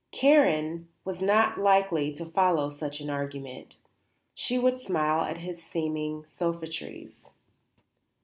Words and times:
Karen 0.09 0.87
was 1.05 1.21
not 1.21 1.59
likely 1.59 2.11
to 2.11 2.25
follow 2.25 2.71
such 2.71 3.01
an 3.01 3.07
argument. 3.11 3.75
She 4.33 4.57
would 4.57 4.75
smile 4.77 5.21
at 5.21 5.37
his 5.37 5.61
seeming 5.61 6.25
sophistries. 6.27 7.29